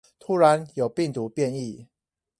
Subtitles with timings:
[0.19, 1.85] 突然有病毒變異